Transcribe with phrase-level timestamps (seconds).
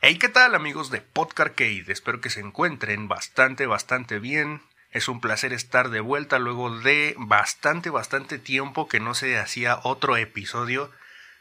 [0.00, 1.86] Hey, ¿qué tal amigos de Podcarcade?
[1.88, 4.62] Espero que se encuentren bastante, bastante bien.
[4.92, 9.80] Es un placer estar de vuelta luego de bastante, bastante tiempo que no se hacía
[9.82, 10.92] otro episodio.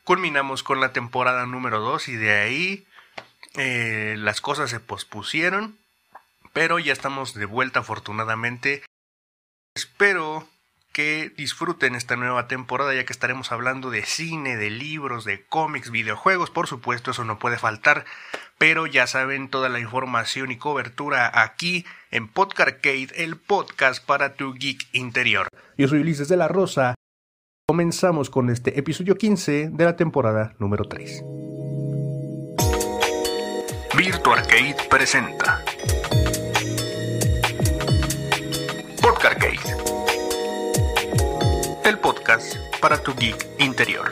[0.06, 2.88] Culminamos con la temporada número 2 y de ahí
[3.58, 5.78] eh, las cosas se pospusieron.
[6.52, 8.84] Pero ya estamos de vuelta afortunadamente.
[9.76, 10.50] Espero
[10.92, 15.92] que disfruten esta nueva temporada ya que estaremos hablando de cine, de libros, de cómics,
[15.92, 18.06] videojuegos, por supuesto eso no puede faltar,
[18.58, 24.54] pero ya saben toda la información y cobertura aquí en Podcarcade, el podcast para tu
[24.54, 25.48] geek interior.
[25.78, 26.96] Yo soy Ulises de la Rosa.
[27.68, 31.22] Comenzamos con este episodio 15 de la temporada número 3.
[33.98, 35.64] Virtuarcade presenta
[39.02, 39.60] Podcarcade,
[42.82, 44.06] para tu geek interior.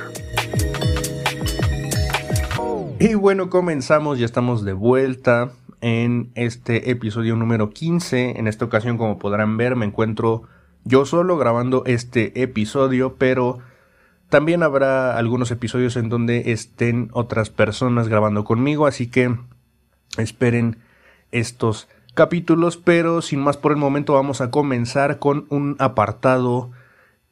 [2.98, 5.52] Y bueno, comenzamos, ya estamos de vuelta
[5.82, 8.40] en este episodio número 15.
[8.40, 10.44] En esta ocasión, como podrán ver, me encuentro
[10.86, 13.60] yo solo grabando este episodio, pero
[14.30, 19.36] también habrá algunos episodios en donde estén otras personas grabando conmigo, así que
[20.18, 20.78] esperen
[21.32, 26.72] estos capítulos, pero sin más por el momento vamos a comenzar con un apartado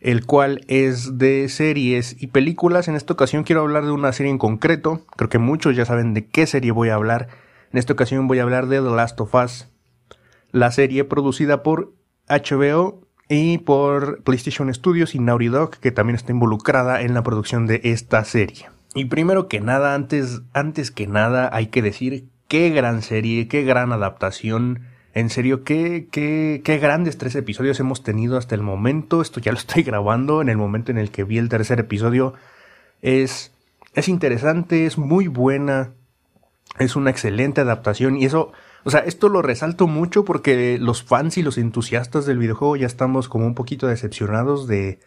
[0.04, 2.88] el cual es de series y películas.
[2.88, 5.06] En esta ocasión quiero hablar de una serie en concreto.
[5.16, 7.30] Creo que muchos ya saben de qué serie voy a hablar.
[7.72, 9.70] En esta ocasión voy a hablar de The Last of Us,
[10.52, 11.94] la serie producida por
[12.28, 17.66] HBO y por PlayStation Studios y Naughty Dog, que también está involucrada en la producción
[17.66, 18.70] de esta serie.
[18.94, 23.64] Y primero que nada, antes, antes que nada, hay que decir qué gran serie, qué
[23.64, 24.82] gran adaptación
[25.14, 29.22] en serio, qué, qué, qué grandes tres episodios hemos tenido hasta el momento.
[29.22, 32.34] Esto ya lo estoy grabando en el momento en el que vi el tercer episodio.
[33.02, 33.52] Es,
[33.94, 35.92] es interesante, es muy buena.
[36.80, 38.52] Es una excelente adaptación y eso,
[38.84, 42.88] o sea, esto lo resalto mucho porque los fans y los entusiastas del videojuego ya
[42.88, 45.00] estamos como un poquito decepcionados de,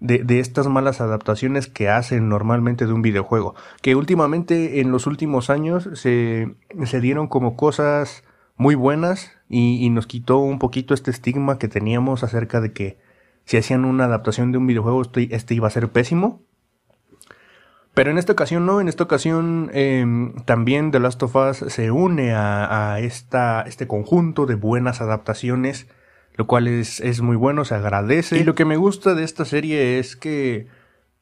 [0.00, 3.54] de, de, estas malas adaptaciones que hacen normalmente de un videojuego.
[3.82, 6.54] Que últimamente, en los últimos años, se,
[6.86, 8.22] se dieron como cosas
[8.58, 12.98] muy buenas y, nos quitó un poquito este estigma que teníamos acerca de que
[13.44, 16.42] si hacían una adaptación de un videojuego este, este iba a ser pésimo.
[17.94, 21.90] Pero en esta ocasión no, en esta ocasión em, también The Last of Us se
[21.90, 25.88] une a, esta, este conjunto de buenas adaptaciones,
[26.34, 28.38] lo cual es, es, muy bueno, se agradece.
[28.38, 30.66] Y lo que me gusta de esta serie es que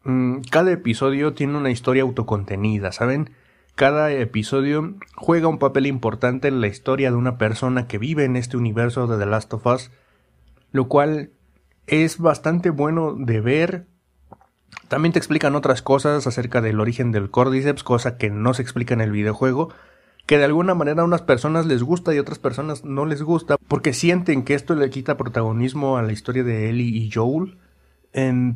[0.05, 3.31] mm, cada episodio tiene una historia autocontenida, ¿saben?
[3.77, 8.37] Cada episodio juega un papel importante en la historia de una persona que vive en
[8.37, 9.91] este universo de The Last of Us,
[10.73, 11.29] lo cual
[11.87, 13.87] es bastante bueno de ver.
[14.89, 18.95] También te explican otras cosas acerca del origen del Cordyceps, cosa que no se explica
[18.95, 19.69] en el videojuego,
[20.25, 23.23] que de alguna manera a unas personas les gusta y a otras personas no les
[23.23, 27.59] gusta, porque sienten que esto le quita protagonismo a la historia de Ellie y Joel.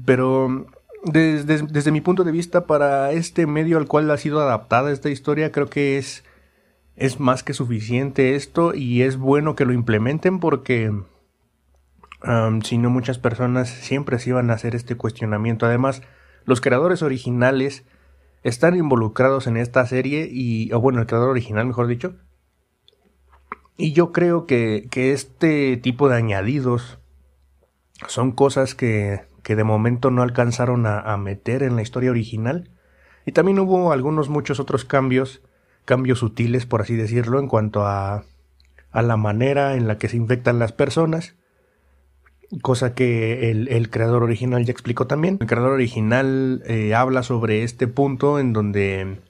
[0.07, 0.67] pero
[1.05, 5.09] desde, desde, mi punto de vista, para este medio al cual ha sido adaptada esta
[5.11, 6.25] historia, creo que es,
[6.97, 10.93] es más que suficiente esto y es bueno que lo implementen porque
[12.63, 15.67] si no muchas personas siempre se iban a hacer este cuestionamiento.
[15.67, 16.03] Además,
[16.45, 17.85] los creadores originales
[18.43, 22.17] están involucrados en esta serie y, o bueno, el creador original, mejor dicho.
[23.77, 26.99] Y yo creo que, que este tipo de añadidos
[28.07, 32.71] son cosas que que de momento no alcanzaron a, meter en la historia original.
[33.27, 35.43] Y también hubo algunos muchos otros cambios,
[35.85, 38.25] cambios sutiles por así decirlo, en cuanto a,
[38.91, 41.35] a la manera en la que se infectan las personas,
[42.63, 45.39] cosa que el, creador original ya explicó también.
[45.41, 49.21] El creador original eh, habla sobre este punto en donde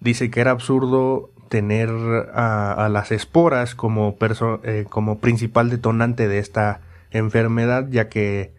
[0.00, 4.16] dice que era absurdo tener a, las esporas como,
[4.64, 8.52] eh, como principal detonante de esta enfermedad, ya que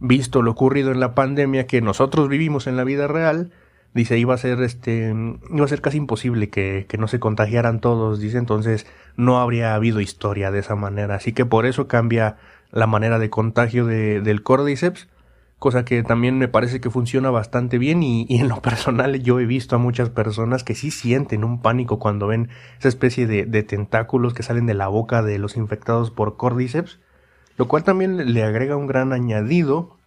[0.00, 3.52] visto lo ocurrido en la pandemia que nosotros vivimos en la vida real,
[3.94, 5.14] dice iba a ser este
[5.50, 8.86] iba a ser casi imposible que, que, no se contagiaran todos, dice entonces
[9.16, 12.36] no habría habido historia de esa manera, así que por eso cambia
[12.70, 15.08] la manera de contagio de, del cordyceps,
[15.58, 19.40] cosa que también me parece que funciona bastante bien y, y, en lo personal yo
[19.40, 22.48] he visto a muchas personas que sí sienten un pánico cuando ven
[22.78, 27.00] esa especie de, de tentáculos que salen de la boca de los infectados por cordyceps,
[27.60, 29.98] lo cual también le agrega un gran añadido.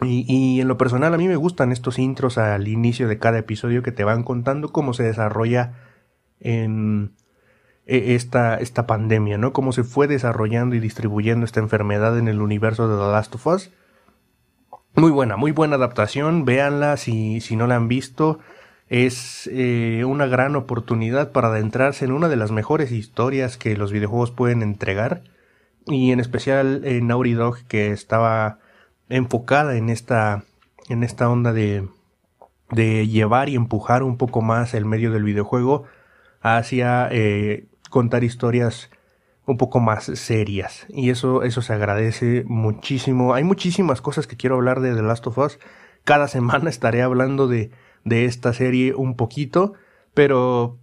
[0.00, 3.82] Y, en lo personal a mí me gustan estos intros al inicio de cada episodio
[3.82, 5.74] que te van contando cómo se desarrolla
[6.40, 7.12] en
[7.84, 9.52] e, esta, esta pandemia, ¿no?
[9.52, 13.46] Cómo se fue desarrollando y distribuyendo esta enfermedad en el universo de The Last of
[13.46, 13.70] Us.
[14.94, 18.38] Muy buena, muy buena adaptación, véanla si, si no la han visto.
[18.88, 23.92] es eh, una gran oportunidad para adentrarse en una de las mejores historias que los
[23.92, 25.35] videojuegos pueden entregar
[25.86, 28.58] y en especial en Naughty Dog que estaba
[29.08, 30.44] enfocada en esta
[30.88, 31.88] en esta onda de
[32.70, 35.84] de llevar y empujar un poco más el medio del videojuego
[36.40, 38.90] hacia eh, contar historias
[39.46, 40.86] un poco más serias.
[40.88, 43.34] Y eso eso se agradece muchísimo.
[43.34, 45.58] Hay muchísimas cosas que quiero hablar de The Last of Us.
[46.04, 47.70] Cada semana estaré hablando de
[48.04, 49.74] de esta serie un poquito,
[50.14, 50.78] pero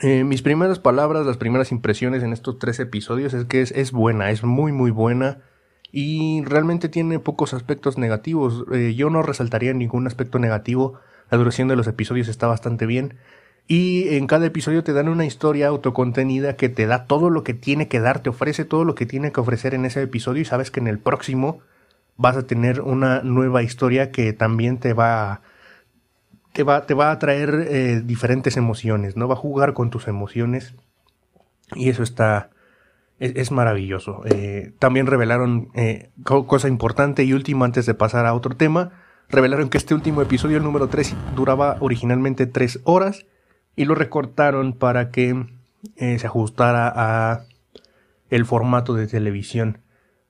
[0.00, 4.30] eh, mis primeras palabras, las primeras impresiones en estos tres episodios es que es, buena,
[4.30, 5.38] es muy muy buena
[5.92, 8.64] y realmente tiene pocos aspectos negativos.
[8.72, 11.00] Eh, yo no resaltaría ningún aspecto negativo,
[11.30, 13.16] la duración de los episodios está bastante bien.
[13.66, 17.54] Y en cada episodio te dan una historia autocontenida que te da todo lo que
[17.54, 20.44] tiene que dar, te ofrece todo lo que tiene que ofrecer en ese episodio y
[20.44, 21.60] sabes que en el próximo
[22.16, 25.40] vas a tener una nueva historia que también te va a
[26.52, 29.28] te va, te va a traer eh, diferentes emociones, ¿no?
[29.28, 30.74] Va a jugar con tus emociones
[31.74, 32.50] y eso está,
[33.18, 34.22] es, maravilloso.
[34.24, 38.90] Eh, también revelaron eh, cosa importante y última antes de pasar a otro tema,
[39.28, 43.26] revelaron que este último episodio, el número 3, duraba originalmente 3 horas
[43.76, 45.46] y lo recortaron para que
[45.96, 47.44] se ajustara a
[48.28, 49.78] el formato de televisión.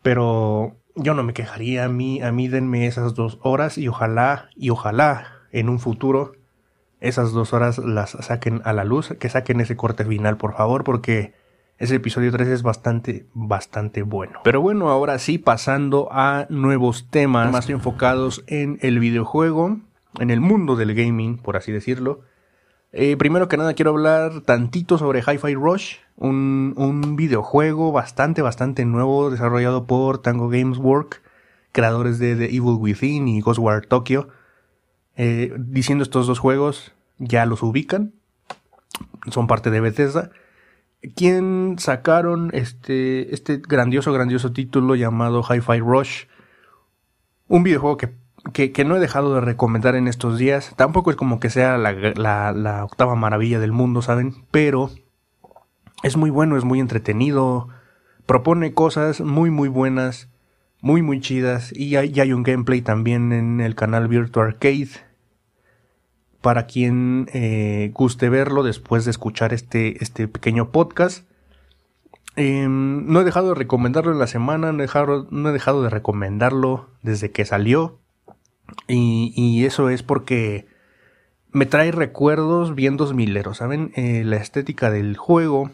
[0.03, 4.51] Pero yo no me quejaría, a mí, a mí denme esas dos horas y ojalá,
[4.55, 6.33] y ojalá en un futuro
[7.01, 10.85] esas dos horas las saquen a la luz, que saquen ese corte final, por favor,
[10.85, 11.33] porque
[11.79, 14.41] ese episodio 3 es bastante, bastante bueno.
[14.45, 19.79] Pero bueno, ahora sí, pasando a nuevos temas más enfocados en el videojuego,
[20.19, 22.21] en el mundo del gaming, por así decirlo.
[22.93, 28.85] Eh, primero que nada quiero hablar tantito sobre Hi-Fi Rush, un, un videojuego bastante, bastante
[28.85, 31.23] nuevo desarrollado por Tango Games Work,
[31.73, 34.29] creadores de The Evil Within y Ghostwire Tokyo.
[35.17, 38.13] Eh, diciendo estos dos juegos, ya los ubican.
[39.31, 40.31] Son parte de Bethesda.
[41.15, 46.25] Quien sacaron este, este grandioso, grandioso título llamado Hi-Fi Rush.
[47.49, 50.75] Un videojuego que, que, no he dejado de recomendar en estos días.
[50.77, 54.45] Tampoco es como que sea la, la octava maravilla del mundo, ¿saben?
[54.51, 54.91] Pero
[56.03, 57.69] es muy bueno, es muy entretenido.
[58.27, 60.29] Propone cosas muy, muy buenas
[60.81, 64.89] muy muy chidas y hay, hay un gameplay también en el canal Virtual Arcade
[66.41, 71.27] para quien eh, guste verlo después de escuchar este, este pequeño podcast.
[72.37, 75.83] Em, no he dejado de recomendarlo en la semana, no he dejado, no he dejado
[75.83, 77.99] de recomendarlo desde que salió.
[78.87, 80.67] Y, y, eso es porque
[81.51, 83.93] me trae recuerdos bien dos mileros, ¿saben?
[83.97, 85.71] Eh, la estética del juego,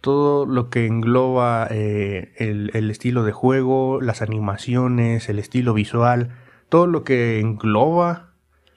[0.00, 6.36] todo lo que engloba eh, el, estilo de juego, las animaciones, el estilo visual,
[6.68, 8.32] todo lo que engloba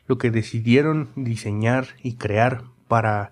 [0.07, 3.31] lo que decidieron diseñar y crear para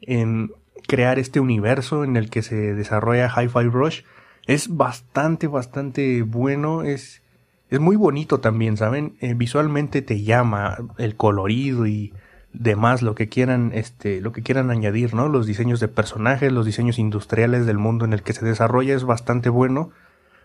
[0.00, 0.48] em,
[0.88, 4.02] crear este universo en el que se desarrolla Hi-Fi Rush
[4.46, 7.22] es bastante, bastante bueno, es,
[7.68, 9.16] es muy bonito también, ¿saben?
[9.20, 12.12] Eh, visualmente te llama el colorido y
[12.52, 15.28] demás, lo que quieran, este, lo que quieran añadir, ¿no?
[15.28, 19.04] Los diseños de personajes, los diseños industriales del mundo en el que se desarrolla es
[19.04, 19.90] bastante bueno.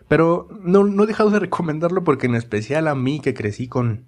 [0.08, 4.04] Pero no, no he dejado de recomendarlo porque en especial a mí que crecí con,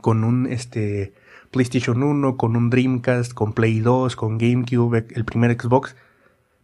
[0.00, 1.14] con un este
[1.50, 5.94] PlayStation 1, con un Dreamcast, con Play 2, con GameCube, el primer Xbox,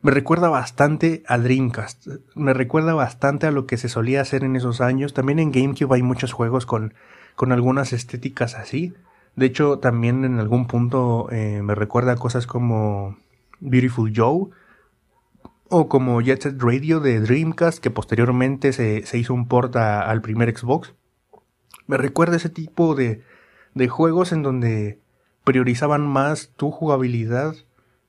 [0.02, 2.06] me recuerda bastante a Dreamcast.
[2.34, 5.14] Me recuerda bastante a lo que se solía hacer en esos años.
[5.14, 6.94] También en GameCube hay muchos juegos con,
[7.36, 8.94] con algunas estéticas así.
[9.40, 13.16] De hecho, también en algún punto eh, me recuerda a cosas como
[13.58, 14.48] Beautiful Joe
[15.70, 20.54] o como Jet Set Radio de Dreamcast, que posteriormente se, hizo un port al primer
[20.54, 20.92] Xbox.
[21.86, 23.22] Me recuerda ese tipo de,
[23.72, 24.98] de juegos en donde
[25.42, 27.54] priorizaban más tu jugabilidad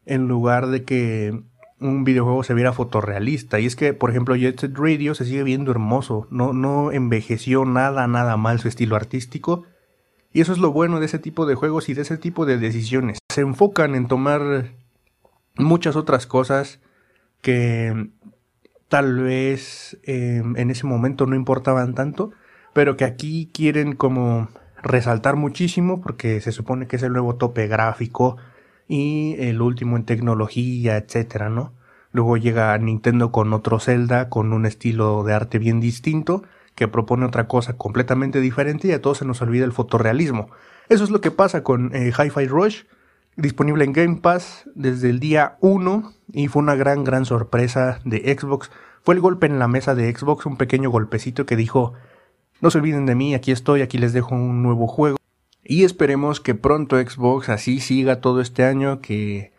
[0.05, 1.43] en lugar de que
[1.79, 3.57] un videojuego se viera fotorrealista.
[3.61, 6.27] Y es que, por ejemplo, Jet Set Radio se sigue viendo hermoso.
[6.29, 9.63] No, no envejeció nada, nada mal su estilo artístico.
[10.33, 12.57] Y eso es lo bueno de ese tipo de juegos y de ese tipo de
[12.57, 13.19] decisiones.
[13.29, 14.71] Se enfocan en tomar
[15.55, 16.79] muchas otras cosas
[17.41, 18.09] que
[18.87, 22.31] tal vez em, en ese momento no importaban tanto,
[22.73, 24.49] pero que aquí quieren como
[24.83, 28.37] resaltar muchísimo porque se supone que es el nuevo tope gráfico
[28.87, 31.73] y el último en tecnología, etcétera, ¿no?
[32.11, 36.43] Luego llega Nintendo con otro Zelda con un estilo de arte bien distinto
[36.75, 40.49] que propone otra cosa completamente diferente y a todos se nos olvida el fotorrealismo.
[40.89, 42.83] Eso es lo que pasa con eh, Hi-Fi Rush,
[43.35, 48.37] disponible en Game Pass desde el día 1 y fue una gran, gran sorpresa de
[48.37, 48.71] Xbox.
[49.03, 51.93] Fue el golpe en la mesa de Xbox, un pequeño golpecito que dijo,
[52.61, 55.17] no se olviden de mí, aquí estoy, aquí les dejo un nuevo juego.
[55.63, 59.53] Y esperemos que pronto Xbox así siga todo este año, que,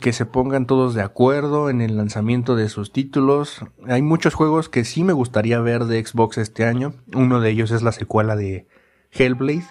[0.00, 3.64] que se pongan todos de acuerdo en el lanzamiento de sus títulos.
[3.86, 6.94] Hay muchos juegos que sí me gustaría ver de Xbox este año.
[7.14, 8.66] Uno de ellos es la secuela de
[9.12, 9.66] Hellblade.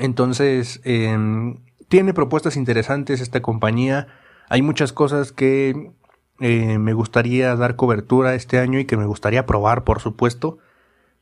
[0.00, 4.08] Entonces, em, tiene propuestas interesantes esta compañía.
[4.48, 5.92] Hay muchas cosas que
[6.40, 10.58] eh, me gustaría dar cobertura este año y que me gustaría probar, por supuesto.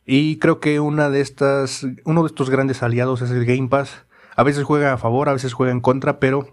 [0.04, 4.04] Y creo que una de estas, uno de estos grandes aliados es el Game Pass.
[4.34, 6.48] A veces juega a favor, a veces juega en contra, pero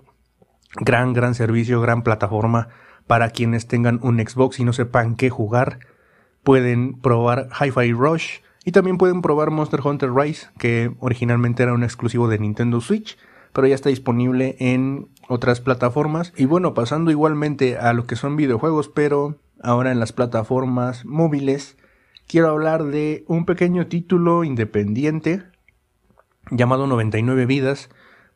[0.75, 2.69] gran, gran servicio, gran plataforma
[3.07, 5.79] para quienes tengan un Xbox y no sepan qué jugar.
[6.43, 11.83] Pueden probar Hi-Fi Rush y también pueden probar Monster Hunter Rise, que originalmente era un
[11.83, 13.17] exclusivo de Nintendo Switch,
[13.53, 16.33] pero ya está disponible en otras plataformas.
[16.38, 21.77] Y bueno, pasando igualmente a lo que son videojuegos, pero ahora en las plataformas móviles,
[22.27, 25.43] quiero hablar de un pequeño título independiente
[26.51, 27.89] llamado 99 vidas.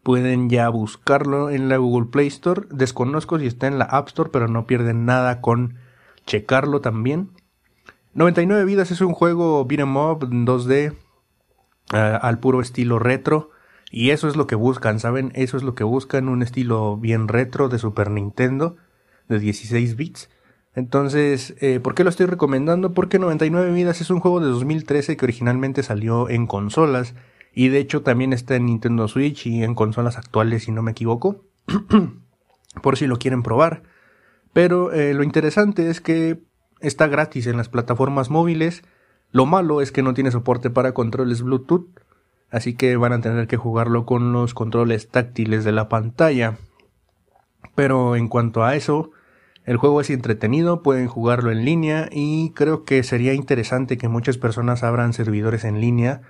[0.03, 2.67] Pueden ya buscarlo en la Google Play Store.
[2.69, 5.75] Desconozco si está en la App Store, pero no pierden nada con
[6.25, 7.29] checarlo también.
[8.13, 10.93] 99 vidas es un juego beat'em up 2D
[11.93, 13.49] eh, al puro estilo retro
[13.91, 15.31] y eso es lo que buscan, ¿saben?
[15.35, 18.75] Eso es lo que buscan, un estilo bien retro de Super Nintendo,
[19.29, 20.29] de 16 bits.
[20.75, 22.93] Entonces, eh, ¿por qué lo estoy recomendando?
[22.93, 27.13] Porque 99 vidas es un juego de 2013 que originalmente salió en consolas
[27.53, 30.91] y de hecho también está en Nintendo Switch y en consolas actuales si no me
[30.91, 31.43] equivoco.
[32.81, 33.83] por si lo quieren probar.
[34.51, 36.39] Pero eh, lo interesante es que
[36.79, 38.83] está gratis en las plataformas móviles.
[39.31, 41.87] Lo malo es que no tiene soporte para controles Bluetooth
[42.53, 46.59] así que van a tener que jugarlo con los controles táctiles de la pantalla.
[47.73, 49.09] Pero en cuanto a eso,
[49.65, 54.37] el juego es entretenido, pueden jugarlo en línea y creo que sería interesante que muchas
[54.37, 56.21] personas abran servidores en línea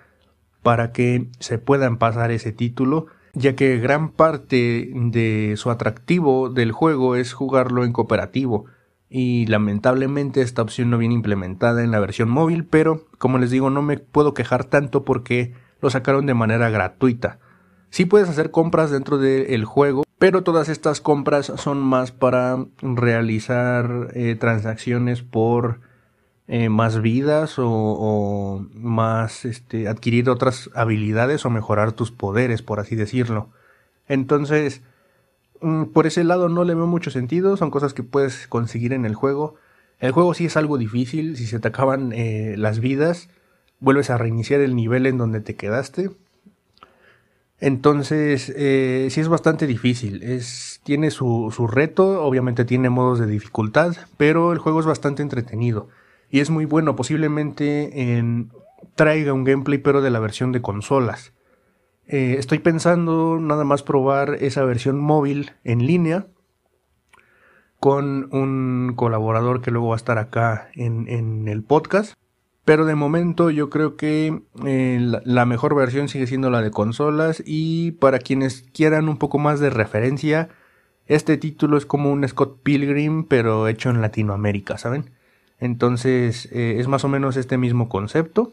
[0.64, 6.72] para que se puedan pasar ese título, ya que gran parte de su atractivo del
[6.72, 8.66] juego es jugarlo en cooperativo.
[9.10, 13.70] Y lamentablemente esta opción no viene implementada en la versión móvil, pero como les digo
[13.70, 17.40] no me puedo quejar tanto porque lo sacaron de manera gratuita.
[17.90, 24.08] Sí puedes hacer compras dentro del juego, pero todas estas compras son más para realizar
[24.16, 25.82] eh, transacciones por
[26.56, 32.96] eh, más vidas o, más este, adquirir otras habilidades o mejorar tus poderes, por así
[32.96, 33.50] decirlo.
[34.08, 34.84] Entonces,
[35.62, 39.06] mm, por ese lado no le veo mucho sentido, son cosas que puedes conseguir en
[39.08, 39.56] el juego.
[40.00, 43.30] El juego sí es algo difícil, si se te acaban eh, las vidas,
[43.80, 46.12] vuelves a reiniciar el nivel en donde te quedaste.
[47.62, 50.22] Entonces, eh, sí es bastante difícil.
[50.22, 55.24] Es, tiene su, su, reto, obviamente tiene modos de dificultad, pero el juego es bastante
[55.24, 55.90] entretenido.
[56.34, 58.50] Y es muy bueno, posiblemente en,
[58.96, 61.32] traiga un gameplay, pero de la versión de consolas.
[62.08, 66.26] Eh, estoy pensando nada más probar esa versión móvil en línea
[67.80, 72.16] con un colaborador que luego va a estar acá en, el podcast.
[72.66, 77.44] Pero de momento yo creo que eh, la, mejor versión sigue siendo la de consolas
[77.46, 80.50] y para quienes quieran un poco más de referencia,
[81.06, 85.12] este título es como un Scott Pilgrim pero hecho en Latinoamérica, ¿saben?
[85.64, 88.52] Entonces eh, es más o menos este mismo concepto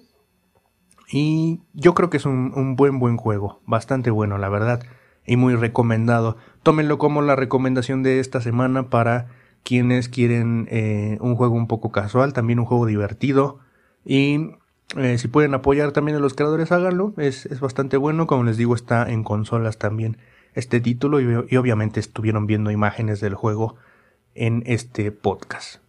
[1.10, 4.80] y yo creo que es un, buen buen juego, bastante bueno la verdad
[5.26, 6.36] y muy recomendado.
[6.62, 9.26] Tómenlo como la recomendación de esta semana para
[9.64, 13.58] quienes quieren eh, un juego un poco casual, también un juego divertido
[14.04, 14.52] y
[14.96, 17.14] eh, si pueden apoyar también a los creadores, háganlo.
[17.16, 18.28] Es, es, bastante bueno.
[18.28, 20.16] Como les digo, está en consolas también
[20.54, 21.20] este título.
[21.20, 23.76] Y, obviamente estuvieron viendo imágenes del juego
[24.34, 25.80] en este podcast.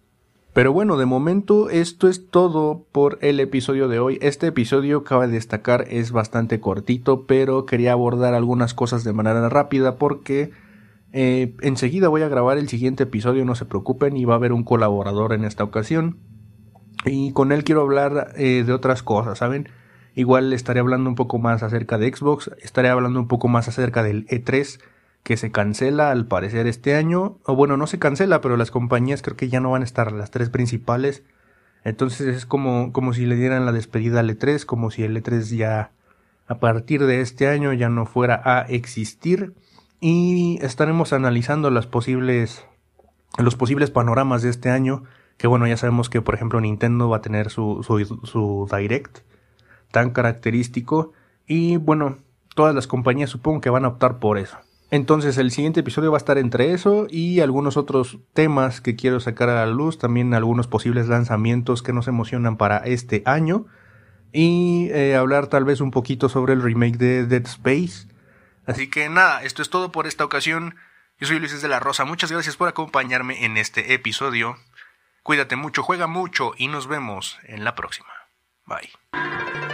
[0.53, 4.17] Pero bueno, de momento esto es todo por el episodio de hoy.
[4.21, 9.95] Este episodio, cabe destacar, es bastante cortito, pero quería abordar algunas cosas de manera rápida
[9.95, 10.51] porque
[11.13, 14.51] eh, enseguida voy a grabar el siguiente episodio, no se preocupen, y va a haber
[14.51, 16.17] un colaborador en esta ocasión.
[17.05, 19.69] Y con él quiero hablar eh, de otras cosas, ¿saben?
[20.15, 24.03] Igual estaré hablando un poco más acerca de Xbox, estaré hablando un poco más acerca
[24.03, 24.79] del E3
[25.23, 29.21] que se cancela al parecer este año, o bueno, no se cancela, pero las compañías
[29.21, 31.23] creo que ya no van a estar las tres principales.
[31.83, 35.55] Entonces es como, como si le dieran la despedida al E3, como si el E3
[35.55, 35.91] ya
[36.47, 39.53] a partir de este año ya no fuera a existir.
[39.99, 42.65] Y estaremos analizando las posibles,
[43.37, 45.03] los posibles panoramas de este año
[45.41, 49.21] que bueno, ya sabemos que por ejemplo Nintendo va a tener su, su, Direct
[49.89, 51.13] tan característico.
[51.47, 52.19] Y bueno,
[52.53, 54.59] todas las compañías supongo que van a optar por eso.
[54.91, 59.21] Entonces el siguiente episodio va a estar entre eso y algunos otros temas que quiero
[59.21, 63.65] sacar a la luz, también algunos posibles lanzamientos que nos emocionan para este año.
[64.33, 68.07] y eh, hablar tal vez un poquito sobre el remake de Dead Space.
[68.65, 70.75] Así que nada, esto es todo por esta ocasión.
[71.19, 74.55] Yo soy Luis de la Rosa, muchas gracias por acompañarme en este episodio.
[75.23, 78.09] Cuídate mucho, juega mucho y nos vemos en la próxima.
[78.65, 79.70] Bye.